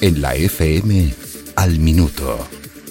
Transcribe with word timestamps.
En 0.00 0.20
la 0.20 0.34
FM, 0.34 1.12
al 1.56 1.78
minuto, 1.78 2.46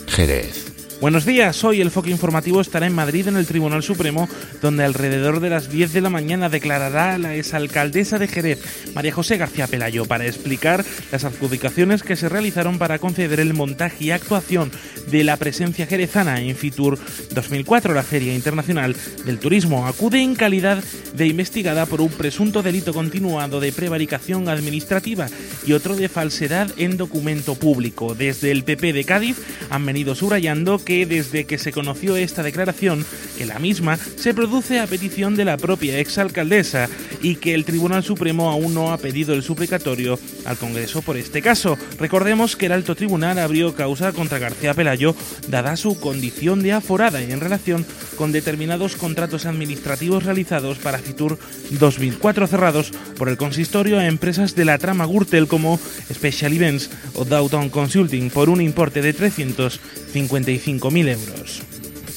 Jerez. 0.08 0.65
Buenos 1.02 1.26
días, 1.26 1.62
hoy 1.66 1.82
el 1.82 1.92
foco 1.92 2.10
informativo 2.10 2.62
estará 2.62 2.88
en 2.88 2.96
Madrid 2.96 3.28
en 3.28 3.36
el 3.36 3.46
Tribunal 3.46 3.84
Supremo, 3.84 4.30
donde 4.62 4.86
alrededor 4.86 5.42
de 5.42 5.50
las 5.50 5.70
10 5.70 5.92
de 5.92 6.00
la 6.00 6.10
mañana 6.10 6.48
declarará 6.48 7.18
la 7.18 7.36
exalcaldesa 7.36 8.18
de 8.18 8.30
Jerez, 8.30 8.62
María 8.96 9.12
José 9.12 9.36
García 9.36 9.68
Pelayo, 9.68 10.06
para 10.06 10.26
explicar 10.26 10.86
las 11.12 11.26
adjudicaciones 11.26 12.02
que 12.02 12.16
se 12.16 12.30
realizaron 12.30 12.78
para 12.78 12.98
conceder 12.98 13.42
el 13.42 13.54
montaje 13.54 14.06
y 14.06 14.12
actuación 14.12 14.72
de 15.12 15.26
la 15.26 15.36
presencia 15.36 15.86
jerezana 15.86 16.40
en 16.42 16.56
Fitur 16.56 16.98
2004, 17.32 17.94
la 17.94 18.02
Feria 18.02 18.34
Internacional 18.34 18.96
del 19.26 19.38
Turismo. 19.38 19.88
Acude 19.88 20.22
en 20.22 20.34
calidad 20.36 20.82
de 21.14 21.28
investigada 21.28 21.86
por 21.86 22.00
un 22.00 22.10
presunto 22.10 22.64
delito 22.64 22.94
continuado 22.94 23.60
de 23.60 23.74
prevaricación 23.74 24.48
administrativa 24.48 25.28
y 25.68 25.74
otro 25.74 25.96
de 25.98 26.08
falsedad 26.08 26.72
en 26.78 26.96
documento 26.96 27.56
público. 27.56 28.16
Desde 28.16 28.52
el 28.52 28.64
PP 28.64 28.94
de 28.94 29.04
Cádiz 29.04 29.38
han 29.70 29.86
venido 29.86 30.16
subrayando 30.16 30.80
que 30.86 31.06
desde 31.06 31.46
que 31.46 31.58
se 31.58 31.72
conoció 31.72 32.16
esta 32.16 32.44
declaración, 32.44 33.06
que 33.38 33.46
la 33.46 33.60
misma 33.60 33.98
se 33.98 34.34
produce 34.34 34.80
a 34.80 34.88
petición 34.88 35.36
de 35.36 35.46
la 35.46 35.58
propia 35.58 36.00
exalcaldesa 36.00 36.88
y 37.26 37.38
que 37.38 37.56
el 37.56 37.66
Tribunal 37.66 38.04
Supremo 38.04 38.52
aún 38.52 38.76
no 38.76 38.94
ha 38.94 39.00
pedido 39.00 39.34
el 39.34 39.42
suplicatorio 39.42 40.20
al 40.46 40.58
Congreso 40.58 41.02
por 41.02 41.18
este 41.18 41.42
caso. 41.42 41.76
Recordemos 41.98 42.56
que 42.56 42.68
el 42.68 42.72
alto 42.72 42.94
tribunal 42.94 43.40
abrió 43.40 43.74
causa 43.74 44.14
contra 44.14 44.38
García 44.38 44.76
Pelayo 44.76 45.16
dada 45.48 45.76
su 45.76 46.00
condición 46.00 46.62
de 46.62 46.74
aforada 46.74 47.24
en 47.24 47.40
relación 47.40 47.84
con 48.16 48.32
determinados 48.32 48.96
contratos 48.96 49.48
administrativos 49.48 50.24
realizados 50.24 50.78
para 50.78 51.00
Fitur 51.00 51.40
2004 51.72 52.46
cerrados 52.46 52.92
por 53.18 53.28
el 53.28 53.38
consistorio 53.38 53.98
a 53.98 54.06
empresas 54.06 54.54
de 54.54 54.66
la 54.66 54.78
trama 54.78 55.08
Gürtel 55.08 55.48
como 55.48 55.80
Special 56.14 56.54
Events 56.54 56.92
o 57.16 57.26
Downtown 57.26 57.70
Consulting 57.70 58.30
por 58.30 58.50
un 58.50 58.62
importe 58.62 59.02
de 59.02 59.16
355.000 59.16 61.10
euros. 61.10 61.64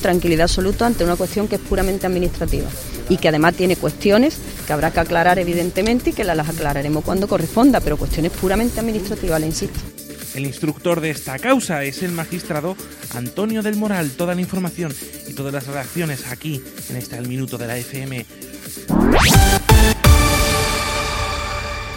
Tranquilidad 0.02 0.42
absoluta 0.42 0.84
ante 0.84 1.05
una 1.05 1.16
cuestión 1.16 1.48
que 1.48 1.55
es 1.55 1.62
puramente 1.62 2.06
administrativa 2.06 2.68
y 3.08 3.16
que 3.16 3.28
además 3.28 3.55
tiene 3.55 3.74
cuestiones 3.74 4.38
que 4.69 4.74
habrá 4.74 4.91
que 4.91 5.00
aclarar 5.00 5.38
evidentemente 5.38 6.11
y 6.11 6.12
que 6.12 6.24
las 6.24 6.47
aclararemos 6.47 7.02
cuando 7.02 7.27
corresponda, 7.27 7.80
pero 7.80 7.97
cuestiones 7.97 8.33
puramente 8.33 8.78
administrativas, 8.78 9.41
le 9.41 9.47
insisto. 9.47 9.80
El 10.34 10.44
instructor 10.44 11.00
de 11.00 11.08
esta 11.08 11.38
causa 11.38 11.84
es 11.84 12.02
el 12.02 12.12
magistrado 12.12 12.77
Antonio 13.14 13.62
del 13.62 13.77
Moral. 13.77 14.11
Toda 14.11 14.34
la 14.34 14.42
información 14.42 14.94
y 15.27 15.33
todas 15.33 15.55
las 15.55 15.69
reacciones 15.69 16.30
aquí 16.30 16.62
en 16.91 16.96
este 16.96 17.16
Al 17.16 17.27
Minuto 17.27 17.56
de 17.56 17.66
la 17.66 17.78
FM. 17.78 18.27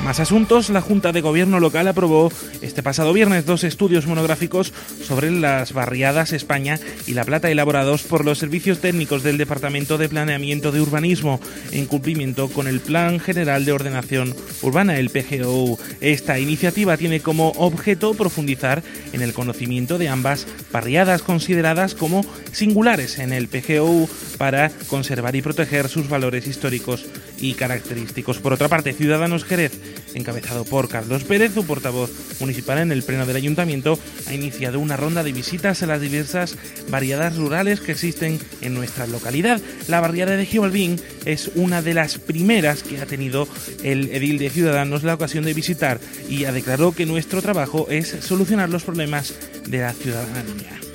Más 0.03 0.19
asuntos, 0.19 0.71
la 0.71 0.81
Junta 0.81 1.11
de 1.11 1.21
Gobierno 1.21 1.59
local 1.59 1.87
aprobó 1.87 2.31
este 2.61 2.81
pasado 2.81 3.13
viernes 3.13 3.45
dos 3.45 3.63
estudios 3.63 4.07
monográficos 4.07 4.73
sobre 5.03 5.29
las 5.29 5.73
barriadas 5.73 6.33
España 6.33 6.79
y 7.05 7.13
La 7.13 7.23
Plata 7.23 7.51
elaborados 7.51 8.01
por 8.01 8.25
los 8.25 8.39
servicios 8.39 8.79
técnicos 8.79 9.21
del 9.21 9.37
Departamento 9.37 9.99
de 9.99 10.09
Planeamiento 10.09 10.71
de 10.71 10.81
Urbanismo 10.81 11.39
en 11.71 11.85
cumplimiento 11.85 12.49
con 12.49 12.67
el 12.67 12.79
Plan 12.79 13.19
General 13.19 13.63
de 13.63 13.73
Ordenación 13.73 14.35
Urbana, 14.63 14.97
el 14.97 15.11
PGOU. 15.11 15.77
Esta 16.01 16.39
iniciativa 16.39 16.97
tiene 16.97 17.19
como 17.19 17.49
objeto 17.51 18.15
profundizar 18.15 18.81
en 19.13 19.21
el 19.21 19.33
conocimiento 19.33 19.99
de 19.99 20.09
ambas 20.09 20.47
barriadas 20.71 21.21
consideradas 21.21 21.93
como 21.93 22.25
singulares 22.51 23.19
en 23.19 23.33
el 23.33 23.47
PGOU 23.47 24.09
para 24.39 24.71
conservar 24.87 25.35
y 25.35 25.43
proteger 25.43 25.89
sus 25.89 26.09
valores 26.09 26.47
históricos 26.47 27.05
y 27.39 27.53
característicos. 27.53 28.39
Por 28.39 28.53
otra 28.53 28.67
parte, 28.67 28.93
Ciudadanos 28.93 29.45
Jerez, 29.45 29.73
encabezado 30.13 30.65
por 30.65 30.89
Carlos 30.89 31.23
Pérez, 31.23 31.53
su 31.53 31.65
portavoz 31.65 32.11
municipal 32.39 32.79
en 32.79 32.91
el 32.91 33.03
Pleno 33.03 33.25
del 33.25 33.35
Ayuntamiento, 33.35 33.97
ha 34.27 34.33
iniciado 34.33 34.79
una 34.79 34.97
ronda 34.97 35.23
de 35.23 35.33
visitas 35.33 35.83
a 35.83 35.87
las 35.87 36.01
diversas 36.01 36.57
variedades 36.89 37.37
rurales 37.37 37.81
que 37.81 37.91
existen 37.91 38.39
en 38.61 38.73
nuestra 38.73 39.07
localidad. 39.07 39.61
La 39.87 39.99
barriada 39.99 40.35
de 40.35 40.45
Gibalbín 40.45 40.99
es 41.25 41.51
una 41.55 41.81
de 41.81 41.93
las 41.93 42.17
primeras 42.17 42.83
que 42.83 42.99
ha 42.99 43.05
tenido 43.05 43.47
el 43.83 44.09
edil 44.09 44.37
de 44.37 44.49
Ciudadanos 44.49 45.03
la 45.03 45.13
ocasión 45.13 45.45
de 45.45 45.53
visitar 45.53 45.99
y 46.29 46.45
ha 46.45 46.51
declarado 46.51 46.93
que 46.93 47.05
nuestro 47.05 47.41
trabajo 47.41 47.87
es 47.89 48.15
solucionar 48.21 48.69
los 48.69 48.83
problemas 48.83 49.33
de 49.67 49.79
la 49.79 49.93
ciudadanía. 49.93 50.90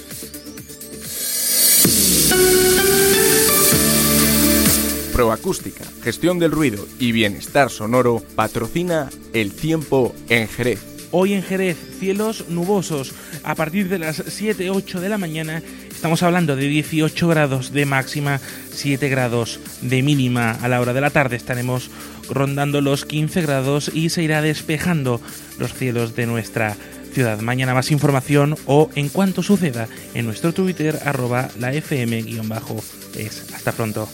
Proacústica, 5.17 5.83
gestión 6.03 6.39
del 6.39 6.51
ruido 6.51 6.87
y 6.99 7.11
bienestar 7.11 7.71
sonoro 7.71 8.23
patrocina 8.35 9.09
El 9.33 9.51
Tiempo 9.51 10.15
en 10.29 10.47
Jerez. 10.47 11.09
Hoy 11.11 11.33
en 11.33 11.43
Jerez, 11.43 11.79
cielos 11.99 12.51
nubosos. 12.51 13.15
A 13.43 13.55
partir 13.55 13.89
de 13.89 13.99
las 13.99 14.23
7-8 14.23 15.01
de 15.01 15.09
la 15.09 15.17
mañana 15.17 15.63
estamos 15.89 16.23
hablando 16.23 16.55
de 16.55 16.69
18 16.69 17.29
grados 17.29 17.73
de 17.73 17.87
máxima, 17.87 18.41
7 18.75 19.09
grados 19.09 19.59
de 19.81 20.03
mínima. 20.03 20.51
A 20.51 20.69
la 20.69 20.83
hora 20.83 20.93
de 20.93 21.01
la 21.01 21.09
tarde 21.09 21.37
estaremos 21.37 21.91
rondando 22.29 22.83
los 22.83 23.07
15 23.07 23.41
grados 23.41 23.91
y 23.95 24.11
se 24.11 24.23
irá 24.23 24.43
despejando 24.43 25.23
los 25.59 25.73
cielos 25.73 26.15
de 26.15 26.27
nuestra 26.27 26.77
ciudad. 27.15 27.41
Mañana 27.41 27.73
más 27.73 27.91
información 27.91 28.55
o 28.67 28.91
en 28.95 29.09
cuanto 29.09 29.43
suceda 29.43 29.89
en 30.13 30.27
nuestro 30.27 30.53
Twitter 30.53 30.99
arroba 31.07 31.49
la 31.59 31.73
fm-es. 31.73 33.55
Hasta 33.55 33.73
pronto. 33.73 34.11